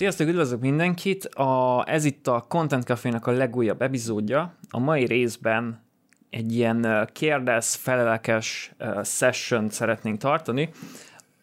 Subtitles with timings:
[0.00, 1.24] Sziasztok, üdvözlök mindenkit!
[1.24, 4.54] A, ez itt a Content café a legújabb epizódja.
[4.70, 5.82] A mai részben
[6.30, 8.72] egy ilyen kérdez-felelekes
[9.04, 10.70] session szeretnénk tartani,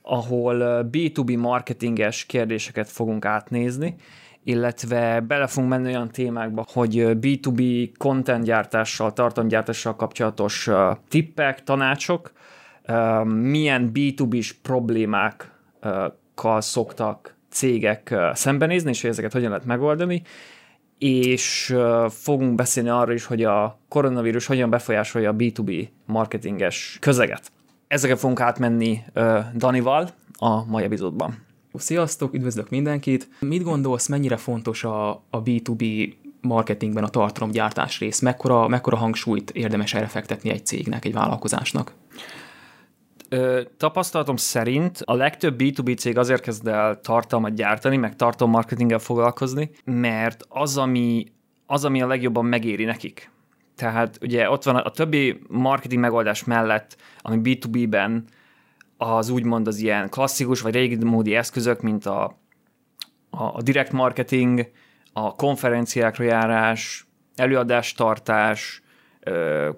[0.01, 3.95] ahol B2B marketinges kérdéseket fogunk átnézni,
[4.43, 10.69] illetve bele fogunk menni olyan témákba, hogy B2B content gyártással, tartalomgyártással kapcsolatos
[11.07, 12.31] tippek, tanácsok,
[13.25, 20.21] milyen B2B-s problémákkal szoktak cégek szembenézni, és hogy ezeket hogyan lehet megoldani,
[20.97, 21.75] és
[22.09, 27.51] fogunk beszélni arról is, hogy a koronavírus hogyan befolyásolja a B2B marketinges közeget.
[27.87, 29.03] Ezeket fogunk átmenni
[29.55, 31.45] Danival a mai epizódban.
[31.73, 33.29] Sziasztok, üdvözlök mindenkit!
[33.39, 38.19] Mit gondolsz, mennyire fontos a, a B2B marketingben a tartalomgyártás rész?
[38.19, 41.93] Mekkora, mekkora hangsúlyt érdemes erre fektetni egy cégnek, egy vállalkozásnak?
[43.77, 50.45] Tapasztalatom szerint a legtöbb B2B cég azért kezd el tartalmat gyártani, meg tartalommarketinggel foglalkozni, mert
[50.49, 51.25] az ami,
[51.65, 53.31] az, ami a legjobban megéri nekik.
[53.75, 58.23] Tehát ugye ott van a, a többi marketing megoldás mellett, ami B2B-ben
[58.97, 62.23] az úgymond az ilyen klasszikus vagy régi módi eszközök, mint a,
[63.29, 64.71] a, a direct marketing,
[65.13, 68.81] a konferenciákra járás, előadástartás,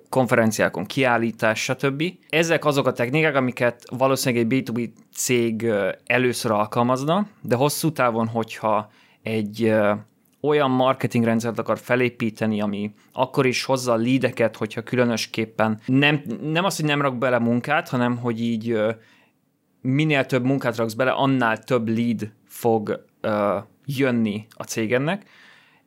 [0.09, 2.03] konferenciákon kiállítás, stb.
[2.29, 5.71] Ezek azok a technikák, amiket valószínűleg egy B2B cég
[6.05, 8.91] először alkalmazna, de hosszú távon, hogyha
[9.23, 9.73] egy
[10.41, 16.75] olyan marketingrendszert akar felépíteni, ami akkor is hozza a leadeket, hogyha különösképpen nem, nem az,
[16.75, 18.79] hogy nem rak bele munkát, hanem hogy így
[19.81, 23.05] minél több munkát raksz bele, annál több lead fog
[23.85, 25.29] jönni a cégennek.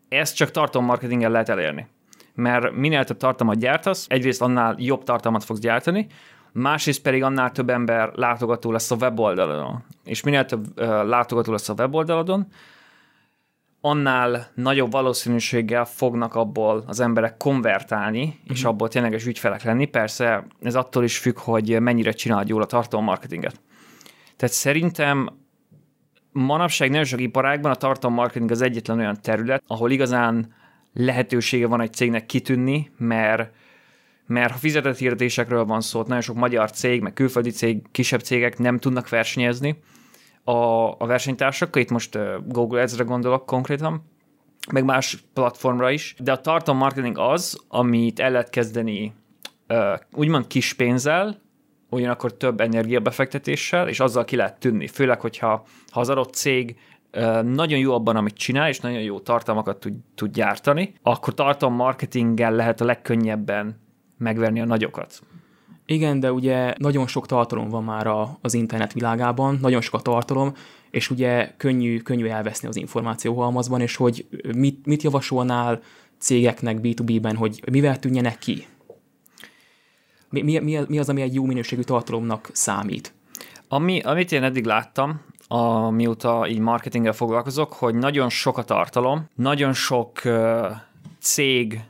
[0.08, 1.86] Ezt csak tartalommarketinggel lehet elérni
[2.34, 6.06] mert minél több tartalmat gyártasz, egyrészt annál jobb tartalmat fogsz gyártani,
[6.52, 9.84] másrészt pedig annál több ember látogató lesz a weboldalon.
[10.04, 12.46] És minél több uh, látogató lesz a weboldalon,
[13.84, 18.36] annál nagyobb valószínűséggel fognak abból az emberek konvertálni, mm-hmm.
[18.48, 18.68] és mhm.
[18.68, 19.86] abból tényleges ügyfelek lenni.
[19.86, 23.60] Persze ez attól is függ, hogy mennyire csinálod jól a tartalommarketinget.
[24.36, 25.28] Tehát szerintem
[26.32, 30.54] manapság nagyon sok iparágban a tartalommarketing az egyetlen olyan terület, ahol igazán
[30.92, 33.50] lehetősége van egy cégnek kitűnni, mert
[34.26, 38.58] mert ha fizetett hirdetésekről van szó, nagyon sok magyar cég, meg külföldi cég, kisebb cégek
[38.58, 39.76] nem tudnak versenyezni
[40.44, 40.52] a,
[40.98, 44.04] a versenytársakkal, itt most Google Ads-re gondolok konkrétan,
[44.72, 49.12] meg más platformra is, de a tartalom marketing az, amit el lehet kezdeni
[50.14, 51.40] úgymond kis pénzzel,
[51.90, 54.86] ugyanakkor több energiabefektetéssel, és azzal ki lehet tűnni.
[54.86, 56.76] Főleg, hogyha ha az adott cég
[57.42, 62.52] nagyon jó abban, amit csinál, és nagyon jó tartalmakat tud, tud gyártani, akkor tartalom marketinggel
[62.52, 63.80] lehet a legkönnyebben
[64.18, 65.22] megverni a nagyokat.
[65.86, 70.00] Igen, de ugye nagyon sok tartalom van már a, az internet világában, nagyon sok a
[70.00, 70.52] tartalom,
[70.90, 75.80] és ugye könnyű, könnyű elveszni az információhalmazban, és hogy mit, mit javasolnál
[76.18, 78.66] cégeknek B2B-ben, hogy mivel tűnjenek ki?
[80.30, 83.14] Mi, mi, mi az, ami egy jó minőségű tartalomnak számít?
[83.68, 85.20] Ami, amit én eddig láttam,
[85.52, 90.66] amióta így marketinggel foglalkozok, hogy nagyon sok a tartalom, nagyon sok uh,
[91.20, 91.80] cég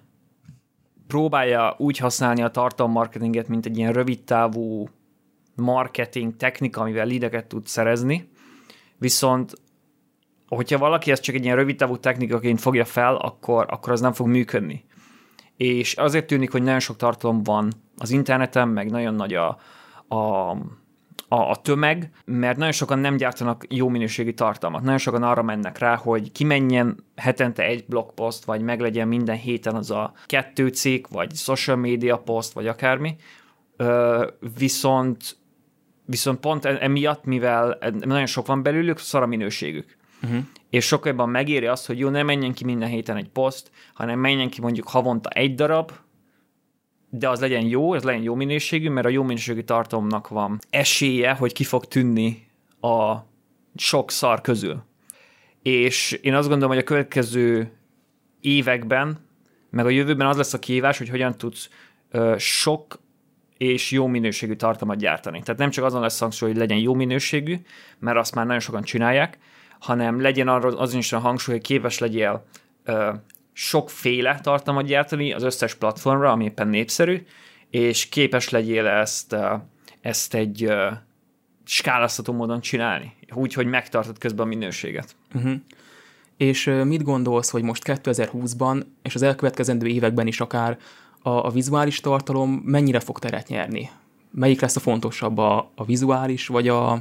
[1.06, 4.88] próbálja úgy használni a tartalommarketinget, mint egy ilyen rövidtávú
[5.56, 8.30] marketing technika, amivel lideket tud szerezni,
[8.98, 9.54] viszont
[10.48, 14.26] hogyha valaki ezt csak egy ilyen rövidtávú technikaként fogja fel, akkor, akkor az nem fog
[14.26, 14.84] működni.
[15.56, 19.48] És azért tűnik, hogy nagyon sok tartalom van az interneten, meg nagyon nagy a,
[20.16, 20.56] a
[21.32, 24.82] a, a tömeg, mert nagyon sokan nem gyártanak jó minőségi tartalmat.
[24.82, 29.90] Nagyon sokan arra mennek rá, hogy kimenjen hetente egy blogpost, vagy meglegyen minden héten az
[29.90, 33.16] a kettő cikk, vagy social media post, vagy akármi.
[33.76, 34.26] Ö,
[34.58, 35.36] viszont
[36.04, 39.96] viszont pont e, emiatt, mivel nagyon sok van belőlük, szar a minőségük.
[40.22, 40.38] Uh-huh.
[40.70, 44.18] És sokkal jobban megéri azt, hogy jó, ne menjen ki minden héten egy poszt, hanem
[44.18, 45.92] menjen ki mondjuk havonta egy darab,
[47.14, 51.32] de az legyen jó, ez legyen jó minőségű, mert a jó minőségű tartalomnak van esélye,
[51.32, 52.46] hogy ki fog tűnni
[52.80, 53.16] a
[53.76, 54.82] sok szar közül.
[55.62, 57.72] És én azt gondolom, hogy a következő
[58.40, 59.18] években,
[59.70, 61.68] meg a jövőben az lesz a kihívás, hogy hogyan tudsz
[62.10, 63.00] ö, sok
[63.56, 65.42] és jó minőségű tartalmat gyártani.
[65.42, 67.56] Tehát nem csak azon lesz hangsúly, hogy legyen jó minőségű,
[67.98, 69.38] mert azt már nagyon sokan csinálják,
[69.78, 72.44] hanem legyen azon is a hangsúly, hogy képes legyél
[72.84, 73.12] ö,
[73.52, 77.26] sokféle tartalmat gyártani az összes platformra, ami éppen népszerű,
[77.70, 79.36] és képes legyél ezt,
[80.00, 80.72] ezt egy
[81.64, 85.16] skáláztató módon csinálni, úgy, hogy megtartod közben a minőséget.
[85.34, 85.52] Uh-huh.
[86.36, 90.78] És mit gondolsz, hogy most 2020-ban, és az elkövetkezendő években is akár
[91.22, 93.90] a, a vizuális tartalom mennyire fog teret nyerni?
[94.30, 96.92] Melyik lesz a fontosabb, a, a vizuális, vagy a,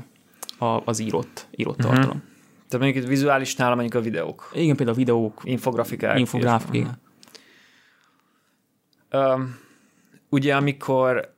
[0.57, 1.93] a, az írott, írott uh-huh.
[1.93, 2.23] tartalom?
[2.71, 4.49] Tehát mondjuk itt vizuálisnál mondjuk a videók.
[4.53, 6.19] Igen, például a videók, Infografikák.
[6.19, 7.01] infográfik, igen.
[9.11, 9.59] Um,
[10.29, 11.33] ugye amikor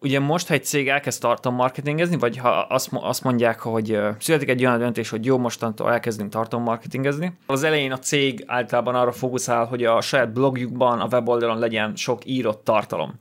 [0.00, 4.64] ugye most, ha egy cég elkezd tartalommarketingezni, vagy ha azt, azt mondják, hogy születik egy
[4.64, 9.84] olyan döntés, hogy jó, mostantól elkezdünk tartalommarketingezni, az elején a cég általában arra fókuszál, hogy
[9.84, 13.14] a saját blogjukban, a weboldalon legyen sok írott tartalom.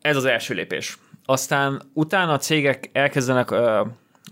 [0.00, 0.98] Ez az első lépés.
[1.24, 3.50] Aztán utána a cégek elkezdenek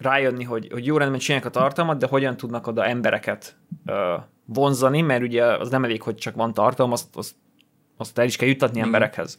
[0.01, 3.57] rájönni, hogy, hogy jó rendben csinálják a tartalmat, de hogyan tudnak oda embereket
[3.87, 3.95] uh,
[4.45, 7.35] vonzani, mert ugye az nem elég, hogy csak van tartalom, azt, azt,
[7.97, 8.83] azt el is kell juttatni mm.
[8.83, 9.39] emberekhez.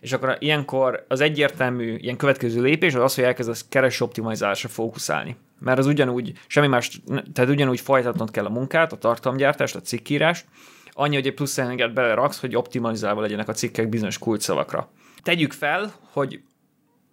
[0.00, 5.36] És akkor ilyenkor az egyértelmű ilyen következő lépés az az, hogy elkezdesz kereső optimalizálásra fókuszálni.
[5.60, 7.00] Mert az ugyanúgy, semmi más,
[7.32, 10.46] tehát ugyanúgy folytatnod kell a munkát, a tartalomgyártást, a cikkírást,
[10.92, 14.90] annyi, hogy egy plusz energiát beleraksz, hogy optimalizálva legyenek a cikkek bizonyos kulcsszavakra.
[15.22, 16.40] Tegyük fel, hogy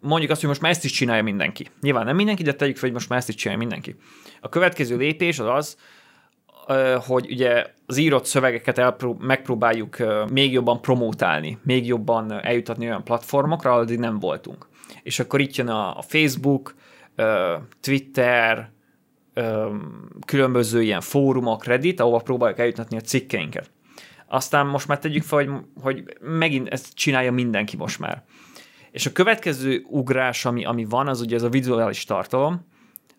[0.01, 1.67] mondjuk azt, hogy most már ezt is csinálja mindenki.
[1.81, 3.95] Nyilván nem mindenki, de tegyük fel, hogy most már ezt is csinálja mindenki.
[4.41, 5.77] A következő lépés az az,
[7.05, 9.97] hogy ugye az írott szövegeket elpró- megpróbáljuk
[10.31, 14.67] még jobban promótálni, még jobban eljutatni olyan platformokra, ahol nem voltunk.
[15.03, 16.75] És akkor itt jön a, Facebook,
[17.81, 18.71] Twitter,
[20.25, 23.71] különböző ilyen fórumok, Reddit, ahova próbáljuk eljutatni a cikkeinket.
[24.27, 25.49] Aztán most már tegyük fel, hogy,
[25.81, 28.23] hogy megint ezt csinálja mindenki most már.
[28.91, 32.69] És a következő ugrás, ami, ami van, az ugye ez a vizuális tartalom,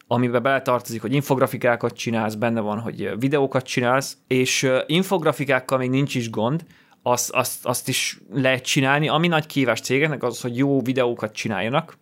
[0.07, 6.31] amiben beletartozik, hogy infografikákat csinálsz, benne van, hogy videókat csinálsz, és infografikákkal még nincs is
[6.31, 6.65] gond,
[7.03, 9.09] azt, azt, azt is lehet csinálni.
[9.09, 11.99] Ami nagy kívás cégeknek az, hogy jó videókat csináljanak,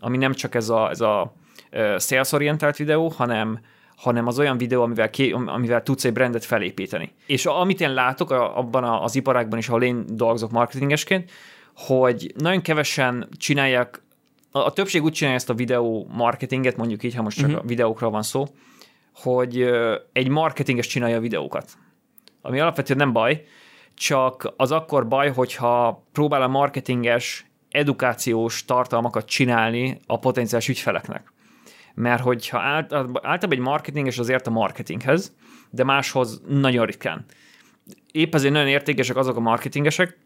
[0.00, 1.34] ami nem csak ez a, ez a
[1.98, 3.60] sales-orientált videó, hanem,
[3.96, 7.12] hanem az olyan videó, amivel, ké, amivel tudsz egy brandet felépíteni.
[7.26, 11.30] És amit én látok abban az iparágban is, ahol én dolgozok marketingesként,
[11.76, 14.02] hogy nagyon kevesen csinálják,
[14.50, 17.62] a, a többség úgy csinálja ezt a videó marketinget, mondjuk így, ha most csak uh-huh.
[17.64, 18.46] a videókról van szó,
[19.14, 19.70] hogy
[20.12, 21.70] egy marketinges csinálja a videókat.
[22.42, 23.44] Ami alapvetően nem baj,
[23.94, 31.32] csak az akkor baj, hogyha próbál a marketinges edukációs tartalmakat csinálni a potenciális ügyfeleknek.
[31.94, 35.34] Mert hogyha általában egy marketinges azért a marketinghez,
[35.70, 37.24] de máshoz nagyon ritkán.
[38.12, 40.18] Épp ezért nagyon értékesek azok a marketingesek,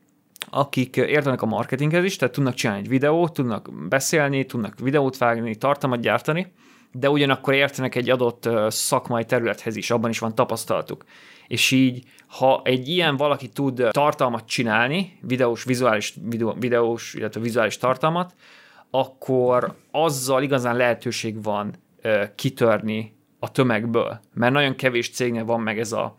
[0.51, 5.57] akik értenek a marketinghez is, tehát tudnak csinálni egy videót, tudnak beszélni, tudnak videót vágni,
[5.57, 6.53] tartalmat gyártani,
[6.93, 11.05] de ugyanakkor értenek egy adott szakmai területhez is, abban is van tapasztalatuk.
[11.47, 17.77] És így, ha egy ilyen valaki tud tartalmat csinálni, videós, vizuális, videó, videós, illetve vizuális
[17.77, 18.35] tartalmat,
[18.91, 21.75] akkor azzal igazán lehetőség van
[22.35, 24.21] kitörni a tömegből.
[24.35, 26.17] Mert nagyon kevés cégnél van meg ez, a,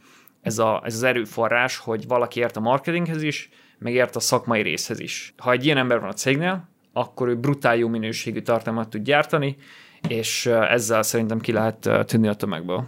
[0.47, 4.99] ez, a, ez az erőforrás, hogy valaki ért a marketinghez is, megért a szakmai részhez
[4.99, 5.33] is.
[5.37, 9.55] Ha egy ilyen ember van a cégnél, akkor ő brutál jó minőségű tartalmat tud gyártani,
[10.07, 12.87] és ezzel szerintem ki lehet tűnni a tömegből.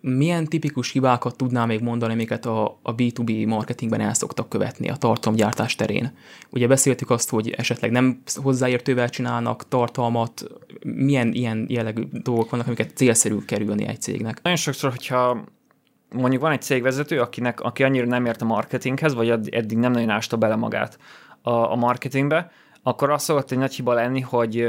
[0.00, 4.96] Milyen tipikus hibákat tudnál még mondani, amiket a, a B2B marketingben el szoktak követni a
[4.96, 6.12] tartalomgyártás terén?
[6.50, 10.44] Ugye beszéltük azt, hogy esetleg nem hozzáértővel csinálnak tartalmat,
[10.84, 14.42] milyen ilyen jellegű dolgok vannak, amiket célszerű kerülni egy cégnek?
[14.42, 15.44] Nagyon sokszor, hogyha
[16.14, 20.10] mondjuk van egy cégvezető, akinek, aki annyira nem ért a marketinghez, vagy eddig nem nagyon
[20.10, 20.98] ásta bele magát
[21.42, 22.50] a, a marketingbe,
[22.82, 24.66] akkor az szokott egy nagy hiba lenni, hogy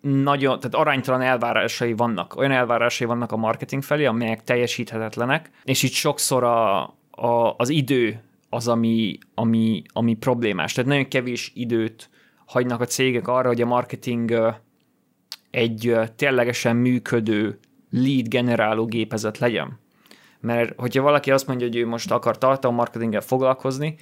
[0.00, 5.92] nagyon, tehát aránytalan elvárásai vannak, olyan elvárásai vannak a marketing felé, amelyek teljesíthetetlenek, és itt
[5.92, 8.20] sokszor a, a, az idő
[8.50, 10.72] az, ami, ami, ami problémás.
[10.72, 12.10] Tehát nagyon kevés időt
[12.46, 14.54] hagynak a cégek arra, hogy a marketing
[15.50, 17.58] egy ténylegesen működő
[17.90, 19.78] lead generáló gépezet legyen.
[20.46, 23.96] Mert hogyha valaki azt mondja, hogy ő most akar tartalommarketinggel foglalkozni,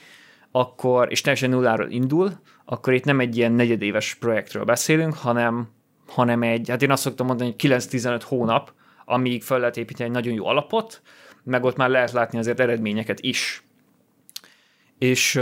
[0.51, 2.33] akkor, és teljesen nulláról indul,
[2.65, 5.69] akkor itt nem egy ilyen negyedéves projektről beszélünk, hanem,
[6.07, 8.73] hanem egy, hát én azt szoktam mondani, hogy 9-15 hónap,
[9.05, 11.03] amíg fel lehet építeni egy nagyon jó alapot,
[11.43, 13.63] meg ott már lehet látni azért eredményeket is.
[14.99, 15.41] És,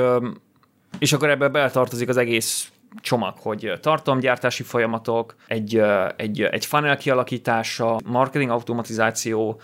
[0.99, 5.83] és akkor ebbe beletartozik az egész csomag, hogy tartalomgyártási folyamatok, egy,
[6.17, 9.61] egy, egy funnel kialakítása, marketing automatizáció,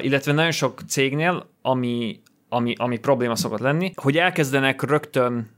[0.00, 5.50] Illetve nagyon sok cégnél, ami, ami, ami probléma szokott lenni, hogy elkezdenek rögtön,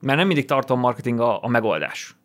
[0.00, 2.16] mert nem mindig tartalommarketing a, a megoldás.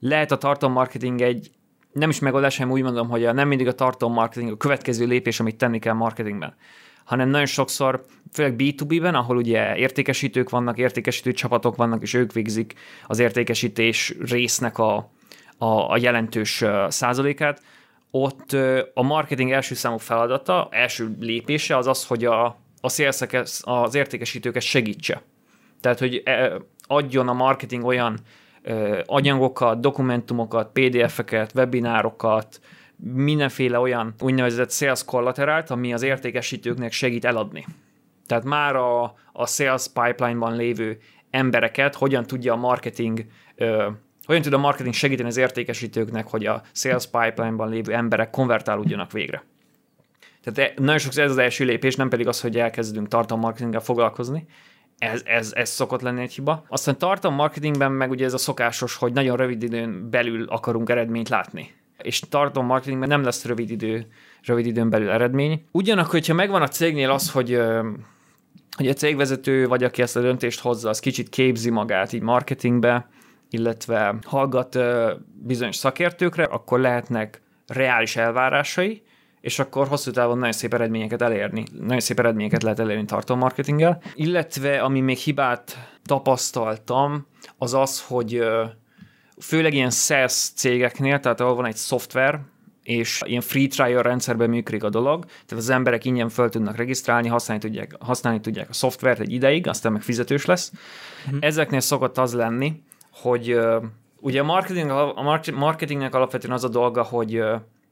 [0.00, 1.50] Lehet a tartalommarketing egy,
[1.92, 5.40] nem is megoldás, hanem úgy mondom, hogy a, nem mindig a tartalommarketing a következő lépés,
[5.40, 6.54] amit tenni kell marketingben
[7.10, 12.74] hanem nagyon sokszor, főleg B2B-ben, ahol ugye értékesítők vannak, értékesítő csapatok vannak, és ők végzik
[13.06, 15.10] az értékesítés résznek a,
[15.58, 17.62] a, a jelentős százalékát,
[18.10, 18.52] ott
[18.94, 24.62] a marketing első számú feladata, első lépése az az, hogy a, a szélszeke, az értékesítőket
[24.62, 25.22] segítse.
[25.80, 26.22] Tehát, hogy
[26.86, 28.18] adjon a marketing olyan
[29.06, 32.60] anyagokat, dokumentumokat, PDF-eket, webinárokat,
[32.96, 37.66] mindenféle olyan úgynevezett sales collaterált, ami az értékesítőknek segít eladni.
[38.26, 39.02] Tehát már a,
[39.32, 40.98] a sales pipeline-ban lévő
[41.30, 43.24] embereket hogyan tudja a marketing
[43.56, 43.88] ö,
[44.30, 49.44] hogyan tud a marketing segíteni az értékesítőknek, hogy a sales pipeline-ban lévő emberek konvertálódjanak végre.
[50.42, 54.46] Tehát nagyon sokszor ez az első lépés, nem pedig az, hogy elkezdünk tartalommarketinggel foglalkozni.
[54.98, 56.64] Ez, ez, ez szokott lenni egy hiba.
[56.68, 61.74] Aztán tartalommarketingben meg ugye ez a szokásos, hogy nagyon rövid időn belül akarunk eredményt látni.
[62.02, 64.06] És tartalommarketingben nem lesz rövid idő,
[64.44, 65.64] rövid időn belül eredmény.
[65.70, 67.60] Ugyanakkor, hogyha megvan a cégnél az, hogy
[68.76, 73.08] hogy a cégvezető, vagy aki ezt a döntést hozza, az kicsit képzi magát így marketingbe,
[73.50, 74.78] illetve hallgat
[75.42, 79.02] bizonyos szakértőkre, akkor lehetnek reális elvárásai,
[79.40, 84.02] és akkor hosszú távon nagyon szép eredményeket elérni, nagyon szép eredményeket lehet elérni tartalommarketinggel.
[84.14, 87.26] Illetve, ami még hibát tapasztaltam,
[87.58, 88.42] az az, hogy
[89.40, 92.40] főleg ilyen SaaS cégeknél, tehát ahol van egy szoftver,
[92.82, 97.28] és ilyen free trial rendszerben működik a dolog, tehát az emberek ingyen föl tudnak regisztrálni,
[97.28, 100.72] használni tudják, használni tudják a szoftvert egy ideig, aztán meg fizetős lesz.
[101.32, 101.38] Mm.
[101.40, 103.58] Ezeknél szokott az lenni, hogy
[104.20, 107.42] ugye a, marketing, a marketingnek alapvetően az a dolga, hogy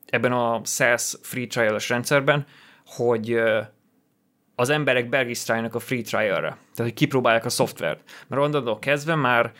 [0.06, 2.46] ebben a SaaS free trial-es rendszerben,
[2.86, 3.40] hogy
[4.54, 8.00] az emberek beregisztráljanak a free trial-re, tehát hogy kipróbálják a szoftvert.
[8.26, 9.52] Mert onnantól kezdve már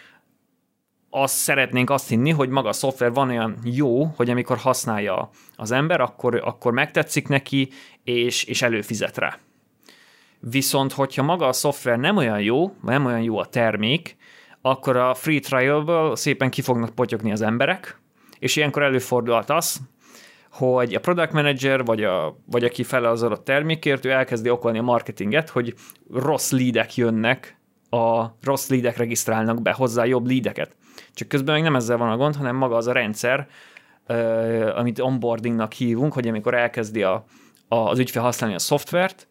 [1.10, 5.70] azt szeretnénk azt hinni, hogy maga a szoftver van olyan jó, hogy amikor használja az
[5.70, 7.68] ember, akkor, akkor megtetszik neki,
[8.04, 9.38] és, és előfizet rá.
[10.40, 14.16] Viszont, hogyha maga a szoftver nem olyan jó, vagy nem olyan jó a termék,
[14.62, 18.00] akkor a free trial-ből szépen ki fognak potyogni az emberek,
[18.38, 19.80] és ilyenkor előfordulhat az,
[20.50, 24.78] hogy a product manager, vagy, a, vagy aki fele az adott termékért, ő elkezdi okolni
[24.78, 25.74] a marketinget, hogy
[26.12, 27.58] rossz leadek jönnek,
[27.90, 30.76] a rossz leadek regisztrálnak be hozzá jobb leadeket.
[31.14, 33.48] Csak közben meg nem ezzel van a gond, hanem maga az a rendszer,
[34.76, 37.24] amit onboardingnak hívunk, hogy amikor elkezdi a,
[37.68, 39.28] a, az ügyfél használni a szoftvert,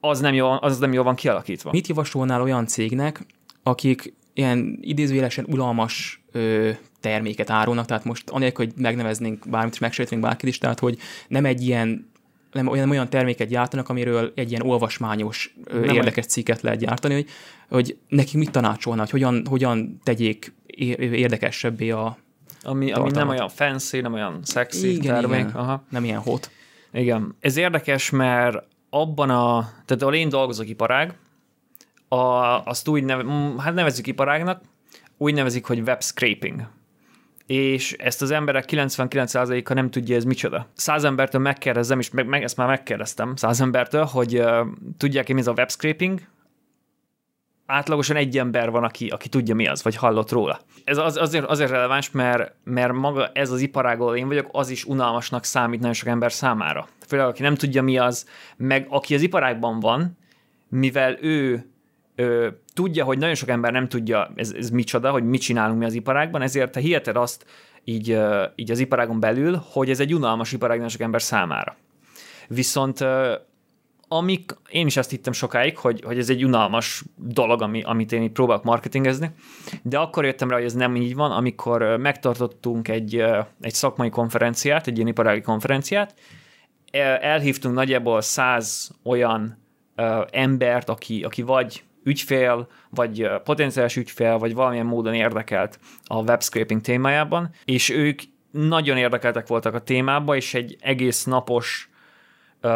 [0.00, 1.70] az nem, jó, az nem jól van kialakítva.
[1.70, 3.26] Mit javasolnál olyan cégnek,
[3.62, 6.70] akik ilyen idézőjelesen unalmas ö,
[7.00, 10.98] terméket árulnak, tehát most anélkül, hogy megneveznénk bármit, és megsejtenénk bárkit is, tehát hogy
[11.28, 12.10] nem egy ilyen
[12.52, 17.26] nem olyan, olyan terméket gyártanak, amiről egy ilyen olvasmányos, nem érdekes cikket lehet gyártani, hogy,
[17.68, 20.54] hogy nekik mit tanácsolna, hogy hogyan, hogyan tegyék
[20.98, 22.16] érdekesebbé a
[22.64, 25.40] ami, ami nem olyan fancy, nem olyan sexy igen, termék.
[25.40, 25.52] Igen.
[25.52, 25.84] Aha.
[25.88, 26.50] Nem ilyen hot.
[26.92, 27.34] Igen.
[27.40, 31.14] Ez érdekes, mert abban a, tehát ahol én dolgozok iparág,
[32.16, 33.24] a, azt úgy neve,
[33.58, 34.62] hát nevezzük iparágnak,
[35.16, 36.66] úgy nevezik, hogy web scraping
[37.46, 40.66] és ezt az emberek 99%-a nem tudja, ez micsoda.
[40.74, 44.66] Száz embertől megkérdezem, és meg, meg ezt már megkérdeztem száz embertől, hogy uh,
[44.96, 46.20] tudják-e mi ez a web scraping,
[47.66, 50.60] átlagosan egy ember van, aki, aki tudja mi az, vagy hallott róla.
[50.84, 54.70] Ez az, azért, azért releváns, mert, mert maga ez az iparág, ahol én vagyok, az
[54.70, 56.88] is unalmasnak számít nagyon sok ember számára.
[57.06, 60.18] Főleg, aki nem tudja mi az, meg aki az iparágban van,
[60.68, 61.71] mivel ő
[62.22, 65.84] ö, tudja, hogy nagyon sok ember nem tudja, ez, ez micsoda, hogy mit csinálunk mi
[65.84, 67.46] az iparágban, ezért te hiheted azt
[67.84, 71.76] így, ö, így az iparágon belül, hogy ez egy unalmas iparág nagyon sok ember számára.
[72.48, 73.34] Viszont ö,
[74.08, 78.22] amik, én is azt hittem sokáig, hogy, hogy ez egy unalmas dolog, ami, amit én
[78.22, 79.30] itt próbálok marketingezni,
[79.82, 83.24] de akkor jöttem rá, hogy ez nem így van, amikor megtartottunk egy,
[83.60, 86.14] egy szakmai konferenciát, egy ilyen iparági konferenciát,
[87.20, 89.58] elhívtunk nagyjából száz olyan
[90.30, 97.50] embert, aki, aki vagy ügyfél, vagy potenciális ügyfél, vagy valamilyen módon érdekelt a webscraping témájában,
[97.64, 101.90] és ők nagyon érdekeltek voltak a témába, és egy egész napos
[102.62, 102.70] uh,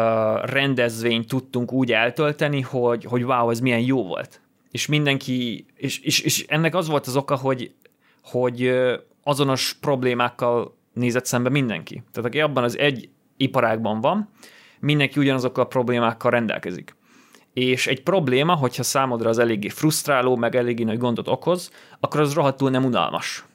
[0.45, 4.41] rendezvényt tudtunk úgy eltölteni, hogy, hogy wow, ez milyen jó volt.
[4.71, 7.71] És mindenki, és, és, és ennek az volt az oka, hogy,
[8.23, 8.73] hogy
[9.23, 12.03] azonos problémákkal nézett szembe mindenki.
[12.11, 14.29] Tehát aki abban az egy iparágban van,
[14.79, 16.95] mindenki ugyanazokkal a problémákkal rendelkezik
[17.57, 22.33] és egy probléma, hogyha számodra az eléggé frusztráló, meg eléggé nagy gondot okoz, akkor az
[22.33, 23.45] rohadtul nem unalmas.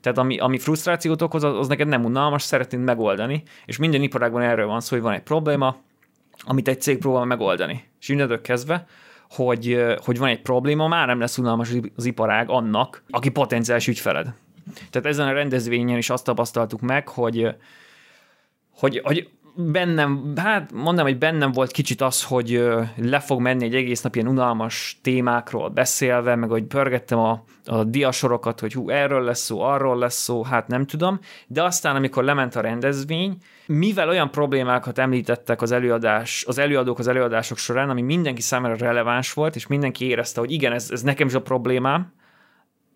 [0.00, 4.42] Tehát ami, ami frusztrációt okoz, az, az neked nem unalmas, szeretnéd megoldani, és minden iparágban
[4.42, 5.76] erről van szó, hogy van egy probléma,
[6.40, 7.84] amit egy cég próbál megoldani.
[8.00, 8.86] És innentől kezdve,
[9.30, 14.34] hogy, hogy van egy probléma, már nem lesz unalmas az iparág annak, aki potenciális ügyfeled.
[14.90, 17.48] Tehát ezen a rendezvényen is azt tapasztaltuk meg, hogy,
[18.70, 22.62] hogy, hogy bennem, hát mondom, hogy bennem volt kicsit az, hogy
[22.96, 27.84] le fog menni egy egész nap ilyen unalmas témákról beszélve, meg hogy pörgettem a, a
[27.84, 32.24] diasorokat, hogy hú, erről lesz szó, arról lesz szó, hát nem tudom, de aztán, amikor
[32.24, 33.36] lement a rendezvény,
[33.66, 39.32] mivel olyan problémákat említettek az előadás, az előadók az előadások során, ami mindenki számára releváns
[39.32, 42.12] volt, és mindenki érezte, hogy igen, ez, ez nekem is a problémám,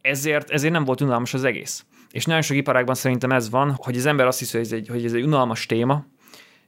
[0.00, 1.84] ezért, ezért nem volt unalmas az egész.
[2.10, 4.88] És nagyon sok iparágban szerintem ez van, hogy az ember azt hiszi, hogy ez egy,
[4.88, 6.04] hogy ez egy unalmas téma,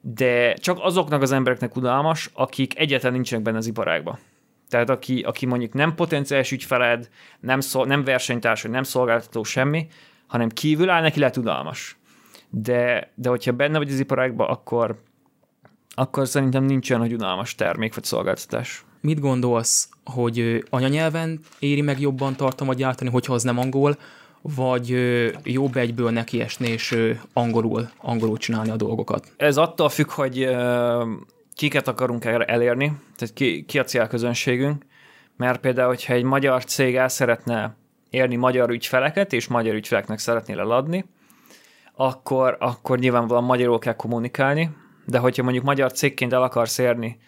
[0.03, 4.19] de csak azoknak az embereknek unalmas, akik egyáltalán nincsenek benne az iparágban.
[4.69, 7.09] Tehát aki, aki mondjuk nem potenciális ügyfeled,
[7.41, 9.87] nem, szol, nem versenytárs, nem szolgáltató semmi,
[10.27, 11.97] hanem kívül áll, neki lehet unalmas.
[12.51, 15.03] De, de hogyha benne vagy az iparágban, akkor,
[15.95, 18.85] akkor szerintem nincs olyan, hogy unalmas termék vagy szolgáltatás.
[19.01, 23.97] Mit gondolsz, hogy anyanyelven éri meg jobban tartalmat gyártani, hogyha az nem angol,
[24.43, 24.97] vagy
[25.43, 26.99] jobb egyből nekiesni és
[27.33, 29.33] angolul, angolul csinálni a dolgokat?
[29.37, 30.49] Ez attól függ, hogy
[31.55, 34.85] kiket akarunk elérni, tehát ki, ki a célközönségünk,
[35.37, 37.77] mert például, hogyha egy magyar cég el szeretne
[38.11, 41.05] érni magyar ügyfeleket, és magyar ügyfeleknek szeretnél eladni,
[41.95, 44.71] akkor, akkor nyilvánvalóan magyarul kell kommunikálni,
[45.07, 47.19] de hogyha mondjuk magyar cégként el akarsz érni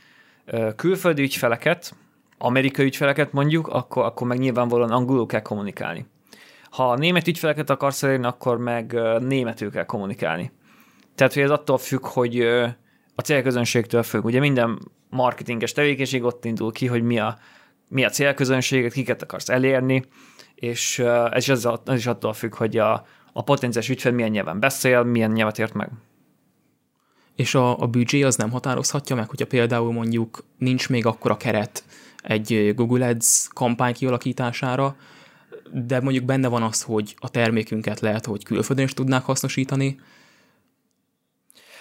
[0.77, 1.95] külföldi ügyfeleket,
[2.39, 6.07] amerikai ügyfeleket mondjuk, akkor, akkor meg nyilvánvalóan angolul kell kommunikálni.
[6.75, 10.53] Ha német ügyfeleket akarsz elérni, akkor meg németül kell kommunikálni.
[11.15, 12.41] Tehát, hogy ez attól függ, hogy
[13.15, 14.25] a célközönségtől függ.
[14.25, 14.79] Ugye minden
[15.11, 17.39] marketinges tevékenység ott indul ki, hogy mi a,
[17.89, 20.05] mi a célközönséget, kiket akarsz elérni,
[20.55, 20.99] és
[21.31, 25.31] ez, ez, ez is attól függ, hogy a, a potenciális ügyfél milyen nyelven beszél, milyen
[25.31, 25.91] nyelvet ért meg.
[27.37, 31.85] És a, a büdzsé az nem határozhatja meg, hogyha például mondjuk nincs még akkora keret
[32.23, 34.97] egy Google Ads kampány kialakítására,
[35.77, 40.01] de mondjuk benne van az, hogy a termékünket lehet, hogy külföldön is tudnák hasznosítani.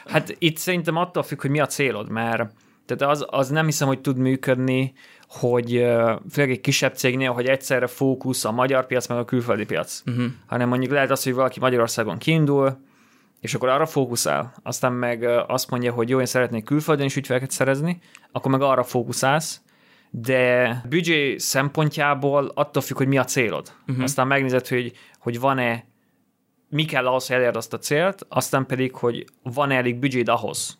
[0.06, 2.52] Hát itt szerintem attól függ, hogy mi a célod, mert
[2.86, 4.94] tehát az, az nem hiszem, hogy tud működni,
[5.28, 5.70] hogy
[6.32, 10.02] főleg egy kisebb cégnél, hogy egyszerre fókusz a magyar piac, meg a külföldi piac.
[10.06, 10.26] Uh-huh.
[10.46, 12.78] Hanem mondjuk lehet az, hogy valaki Magyarországon kiindul,
[13.40, 17.52] és akkor arra fókuszál, aztán meg azt mondja, hogy jó, én szeretnék külföldön is ügyfeleket
[17.52, 18.00] szerezni,
[18.32, 19.62] akkor meg arra fókuszálsz,
[20.16, 23.72] de büdzsé szempontjából attól függ, hogy mi a célod.
[23.88, 24.04] Uh-huh.
[24.04, 25.86] Aztán megnézed, hogy, hogy van-e,
[26.70, 30.78] mi kell ahhoz, hogy elérd azt a célt, aztán pedig, hogy van-e elég büdzséd ahhoz,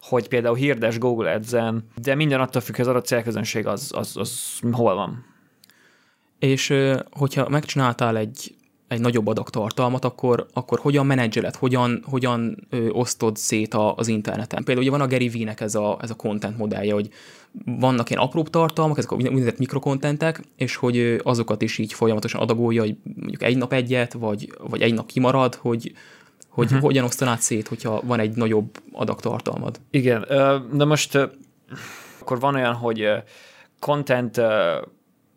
[0.00, 4.16] hogy például hirdes Google Ads-en, de minden attól függ, hogy az adott célközönség az, az,
[4.16, 5.24] az hol van.
[6.38, 6.74] És
[7.10, 8.54] hogyha megcsináltál egy,
[8.88, 14.08] egy nagyobb adag tartalmat, akkor, akkor hogyan menedzseled, hogyan, hogyan ö, osztod szét a, az
[14.08, 14.64] interneten?
[14.64, 17.08] Például ugye van a Gary Vee-nek ez a, ez a content modellje, hogy
[17.64, 22.80] vannak ilyen apróbb tartalmak, ezek a úgynevezett mikrokontentek, és hogy azokat is így folyamatosan adagolja,
[22.80, 25.92] hogy mondjuk egy nap egyet, vagy, vagy egy nap kimarad, hogy,
[26.48, 26.80] hogy uh-huh.
[26.80, 29.80] hogyan osztanád szét, hogyha van egy nagyobb adagtartalmad.
[29.90, 30.24] Igen,
[30.72, 31.18] de most
[32.20, 33.08] akkor van olyan, hogy
[33.78, 34.40] content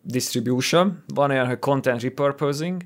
[0.02, 2.82] distribution, van olyan, hogy content repurposing,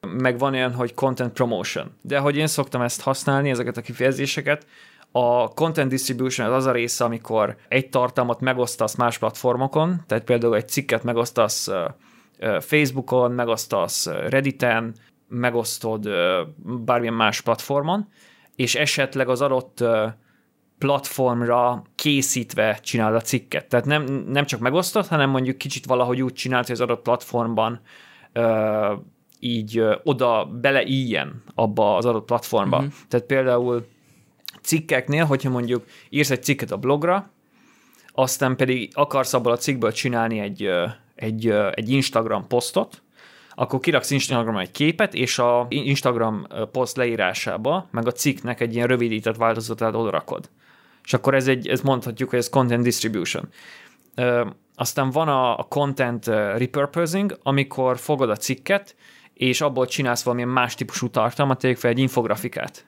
[0.00, 1.90] meg van olyan, hogy content promotion.
[2.00, 4.66] De hogy én szoktam ezt használni, ezeket a kifejezéseket,
[5.18, 10.56] a content distribution az az a része, amikor egy tartalmat megosztasz más platformokon, tehát például
[10.56, 11.70] egy cikket megosztasz
[12.60, 14.94] Facebookon, megosztasz Redditen,
[15.28, 16.08] megosztod
[16.84, 18.08] bármilyen más platformon,
[18.56, 19.84] és esetleg az adott
[20.78, 23.68] platformra készítve csinálod a cikket.
[23.68, 27.80] Tehát nem, nem csak megosztod, hanem mondjuk kicsit valahogy úgy csinálod, hogy az adott platformban
[28.32, 28.92] ö,
[29.40, 32.76] így ö, oda beleíjen abba az adott platformba.
[32.76, 32.92] Uh-huh.
[33.08, 33.86] Tehát például
[34.66, 37.30] cikkeknél, hogyha mondjuk írsz egy cikket a blogra,
[38.12, 40.70] aztán pedig akarsz abból a cikkből csinálni egy,
[41.14, 43.02] egy, egy Instagram posztot,
[43.50, 48.86] akkor kiraksz Instagramra egy képet, és a Instagram poszt leírásába, meg a cikknek egy ilyen
[48.86, 50.50] rövidített változatát odarakod.
[51.04, 53.48] És akkor ez, egy, ez mondhatjuk, hogy ez content distribution.
[54.74, 56.26] Aztán van a, a content
[56.56, 58.96] repurposing, amikor fogod a cikket,
[59.34, 62.86] és abból csinálsz valamilyen más típusú tartalmat, tegyük fel egy infografikát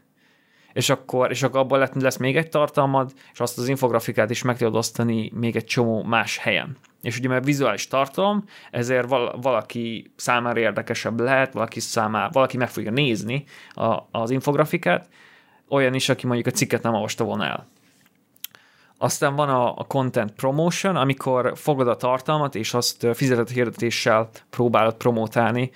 [0.78, 4.56] és akkor, és akkor abban lesz még egy tartalmad, és azt az infografikát is meg
[4.56, 6.76] tudod osztani még egy csomó más helyen.
[7.02, 12.68] És ugye mert vizuális tartalom, ezért val- valaki számára érdekesebb lehet, valaki számára, valaki meg
[12.68, 15.08] fogja nézni a, az infografikát,
[15.68, 17.66] olyan is, aki mondjuk a cikket nem olvasta volna el.
[18.98, 24.94] Aztán van a, a content promotion, amikor fogod a tartalmat, és azt fizetett hirdetéssel próbálod
[24.94, 25.70] promotálni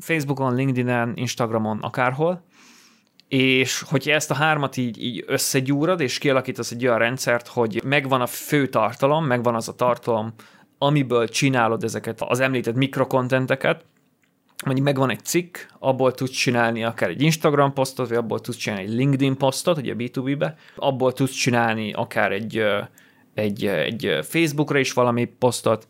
[0.00, 2.42] Facebookon, LinkedIn-en, Instagramon, akárhol,
[3.28, 8.20] és hogyha ezt a hármat így, így összegyúrod, és kialakítasz egy olyan rendszert, hogy megvan
[8.20, 10.34] a fő tartalom, megvan az a tartalom,
[10.78, 13.84] amiből csinálod ezeket az említett mikrokontenteket,
[14.64, 18.84] mondjuk megvan egy cikk, abból tudsz csinálni akár egy Instagram posztot, vagy abból tudsz csinálni
[18.84, 22.62] egy LinkedIn posztot, ugye B2B-be, abból tudsz csinálni akár egy,
[23.34, 25.86] egy, egy Facebookra is valami posztot,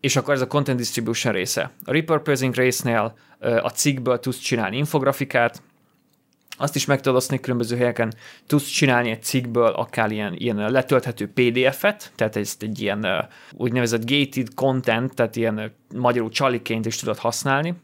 [0.00, 1.72] és akkor ez a content distribution része.
[1.84, 5.62] A repurposing résznél a cikkből tudsz csinálni infografikát,
[6.60, 8.12] azt is meg tudod osztani különböző helyeken.
[8.46, 14.54] Tudsz csinálni egy cikkből akár ilyen, ilyen letölthető PDF-et, tehát ezt egy ilyen úgynevezett gated
[14.54, 17.74] content, tehát ilyen magyarul csaliként is tudod használni.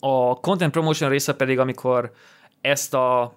[0.00, 2.12] A content promotion része pedig, amikor
[2.60, 3.34] ezt a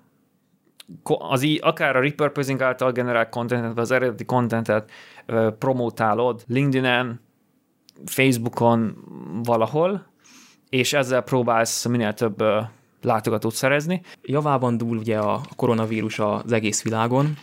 [1.04, 4.92] az akár a repurposing által generált contentet, vagy az eredeti contentet
[5.60, 7.22] promotálod LinkedIn-en,
[8.06, 8.96] Facebookon,
[9.44, 10.06] valahol,
[10.70, 12.44] és ezzel próbálsz minél több
[13.02, 14.02] látogatót szerezni.
[14.22, 17.38] Javában dúl ugye a koronavírus az egész világon,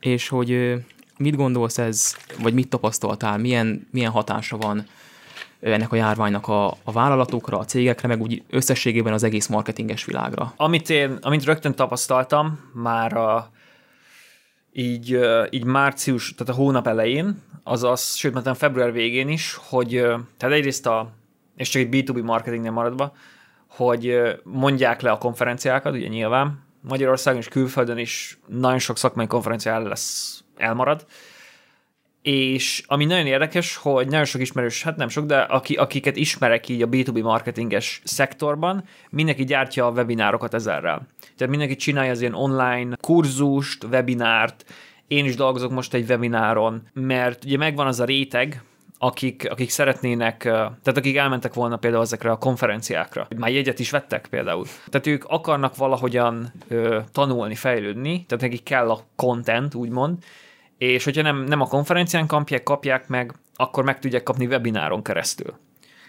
[0.00, 0.74] és hogy
[1.18, 4.86] mit gondolsz ez, vagy mit tapasztaltál, milyen, milyen hatása van
[5.60, 10.52] ennek a járványnak a, a vállalatokra, a cégekre, meg úgy összességében az egész marketinges világra?
[10.56, 13.50] Amit én, amit rögtön tapasztaltam már a,
[14.72, 15.18] így,
[15.50, 19.90] így március, tehát a hónap elején, azaz, sőt, mert február végén is, hogy
[20.36, 21.10] tehát egyrészt a,
[21.56, 23.12] és csak egy B2B marketingnél maradva,
[23.76, 29.72] hogy mondják le a konferenciákat, ugye nyilván, Magyarországon és külföldön is nagyon sok szakmai konferencia
[29.72, 31.06] el lesz, elmarad,
[32.22, 36.68] és ami nagyon érdekes, hogy nagyon sok ismerős, hát nem sok, de aki, akiket ismerek
[36.68, 41.06] így a B2B marketinges szektorban, mindenki gyártja a webinárokat ezerrel.
[41.36, 44.64] Tehát mindenki csinálja az ilyen online kurzust, webinárt,
[45.06, 48.62] én is dolgozok most egy webináron, mert ugye megvan az a réteg,
[48.98, 54.26] akik, akik szeretnének, tehát akik elmentek volna például ezekre a konferenciákra, már jegyet is vettek
[54.30, 54.66] például.
[54.88, 60.18] Tehát ők akarnak valahogyan ö, tanulni, fejlődni, tehát nekik kell a content, úgymond,
[60.78, 65.58] és hogyha nem, nem a konferencián kapják, kapják meg, akkor meg tudják kapni webináron keresztül.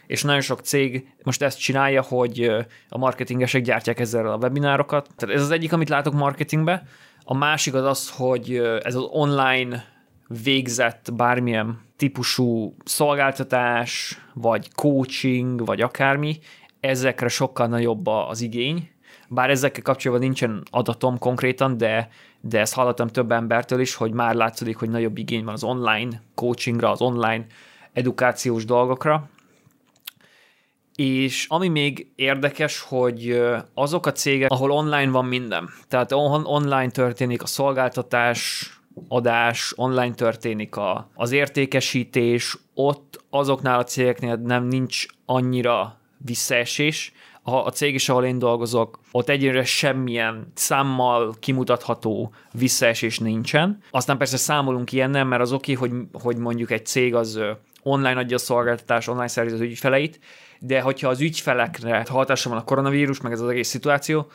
[0.08, 2.52] És nagyon sok cég most ezt csinálja, hogy
[2.90, 5.10] a marketingesek gyártják ezzel a webinárokat.
[5.16, 6.84] Tehát ez az egyik, amit látok marketingbe.
[7.24, 9.97] A másik az az, hogy ez az online
[10.28, 16.40] végzett bármilyen típusú szolgáltatás, vagy coaching, vagy akármi,
[16.80, 18.90] ezekre sokkal nagyobb az igény,
[19.28, 22.10] bár ezekkel kapcsolatban nincsen adatom konkrétan, de,
[22.42, 26.22] de ezt hallottam több embertől is, hogy már látszik, hogy nagyobb igény van az online
[26.36, 27.46] coachingra, az online
[27.94, 29.30] edukációs dolgokra.
[30.96, 33.42] És ami még érdekes, hogy
[33.74, 36.12] azok a cégek, ahol online van minden, tehát
[36.44, 38.72] online történik a szolgáltatás,
[39.08, 47.12] adás, online történik a, az értékesítés, ott azoknál a cégeknél nem nincs annyira visszaesés,
[47.50, 53.82] a, a cég is, ahol én dolgozok, ott egyre semmilyen számmal kimutatható visszaesés nincsen.
[53.92, 57.40] Aztán persze számolunk ilyennel, mert az oké, hogy, hogy mondjuk egy cég az
[57.84, 60.20] online adja a szolgáltatás, online szerzi az ügyfeleit,
[60.60, 64.28] de hogyha az ügyfelekre hatása van a koronavírus, meg ez az egész szituáció,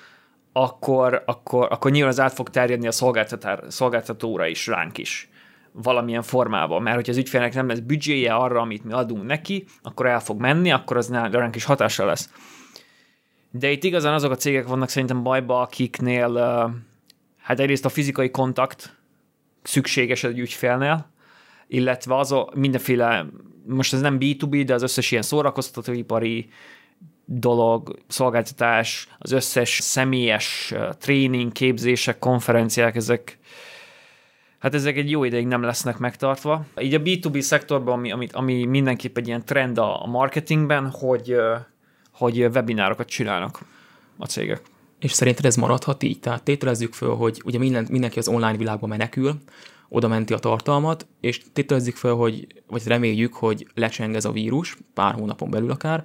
[0.53, 2.93] akkor, akkor, akkor nyilván az át fog terjedni a
[3.69, 5.31] szolgáltatóra is, ránk is
[5.73, 10.07] valamilyen formában, mert hogyha az ügyfélnek nem lesz büdzséje arra, amit mi adunk neki, akkor
[10.07, 12.31] el fog menni, akkor az ránk is hatással lesz.
[13.51, 16.35] De itt igazán azok a cégek vannak szerintem bajba, akiknél
[17.38, 18.97] hát egyrészt a fizikai kontakt
[19.62, 21.11] szükséges egy ügyfélnél,
[21.67, 23.27] illetve az a mindenféle,
[23.67, 26.49] most ez nem B2B, de az összes ilyen szórakoztatóipari
[27.38, 33.38] dolog, szolgáltatás, az összes személyes tréning, képzések, konferenciák, ezek
[34.59, 36.64] hát ezek egy jó ideig nem lesznek megtartva.
[36.81, 41.37] Így a B2B szektorban, ami, ami, ami mindenképp egy ilyen trend a marketingben, hogy
[42.12, 43.59] hogy webinárokat csinálnak
[44.16, 44.62] a cégek.
[44.99, 46.21] És szerinted ez maradhat így?
[46.21, 49.40] Tehát tételezzük föl, hogy ugye minden, mindenki az online világba menekül,
[49.88, 54.77] oda menti a tartalmat, és tételezzük föl, hogy, vagy reméljük, hogy lecseng ez a vírus,
[54.95, 56.05] pár hónapon belül akár,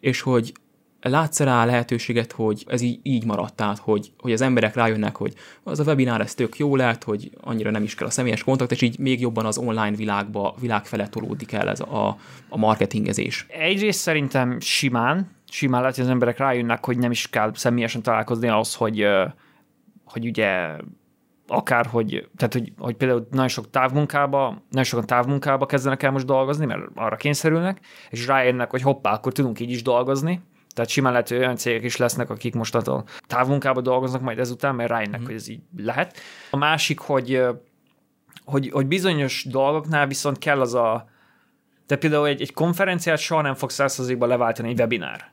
[0.00, 0.52] és hogy
[1.00, 5.34] látsz rá lehetőséget, hogy ez így, így maradt, tehát hogy, hogy az emberek rájönnek, hogy
[5.62, 8.70] az a webinár ez tök jó lehet, hogy annyira nem is kell a személyes kontakt,
[8.70, 12.16] és így még jobban az online világba, világ felett tolódik el ez a,
[12.48, 13.46] a marketingezés.
[13.48, 18.48] Egyrészt szerintem simán, simán lehet, hogy az emberek rájönnek, hogy nem is kell személyesen találkozni
[18.48, 19.06] ahhoz, hogy,
[20.04, 20.76] hogy ugye
[21.48, 26.26] akár, hogy, tehát, hogy, hogy például nagyon sok távmunkába, nagyon sokan távmunkába kezdenek el most
[26.26, 27.80] dolgozni, mert arra kényszerülnek,
[28.10, 30.42] és rájönnek, hogy hoppá, akkor tudunk így is dolgozni,
[30.74, 34.74] tehát simán lehet, hogy olyan cégek is lesznek, akik most a távmunkába dolgoznak majd ezután,
[34.74, 35.24] mert rájönnek, mm.
[35.24, 36.18] hogy ez így lehet.
[36.50, 37.42] A másik, hogy,
[38.44, 41.08] hogy, hogy bizonyos dolgoknál viszont kell az a,
[41.86, 45.32] de például egy, egy konferenciát soha nem fog százszerzékban leváltani egy webinár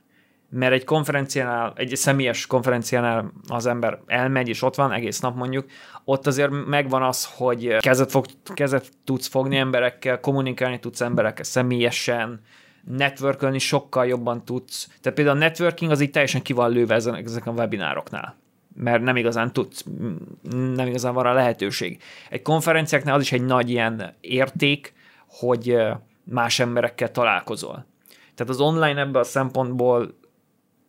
[0.55, 5.65] mert egy konferenciánál, egy személyes konferenciánál az ember elmegy, és ott van egész nap mondjuk,
[6.03, 12.41] ott azért megvan az, hogy kezet, fog, kezet tudsz fogni emberekkel, kommunikálni tudsz emberekkel személyesen,
[12.83, 14.89] networkölni sokkal jobban tudsz.
[15.01, 18.35] Tehát például a networking az így teljesen ki van lőve ezek a webinároknál
[18.77, 19.85] mert nem igazán tudsz,
[20.51, 22.01] nem igazán van a lehetőség.
[22.29, 24.93] Egy konferenciáknál az is egy nagy ilyen érték,
[25.27, 25.77] hogy
[26.23, 27.85] más emberekkel találkozol.
[28.35, 30.15] Tehát az online ebben a szempontból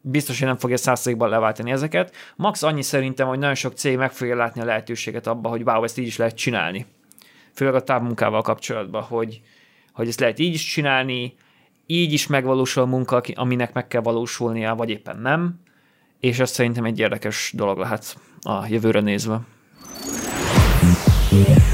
[0.09, 2.15] biztos, hogy nem fogja százszerékban leváltani ezeket.
[2.37, 5.85] Max annyi szerintem, hogy nagyon sok cég meg fogja látni a lehetőséget abba, hogy wow,
[5.85, 6.87] ezt így is lehet csinálni.
[7.55, 9.41] Főleg a távmunkával kapcsolatban, hogy,
[9.93, 11.35] hogy ezt lehet így is csinálni,
[11.87, 15.61] így is megvalósul a munka, aminek meg kell valósulnia, vagy éppen nem,
[16.21, 19.41] és ez szerintem egy érdekes dolog lehet a jövőre nézve.
[21.31, 21.66] Yeah.